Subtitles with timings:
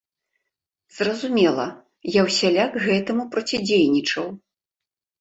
[0.97, 1.67] Зразумела,
[2.17, 4.27] я ўсяляк гэтаму процідзейнічаў.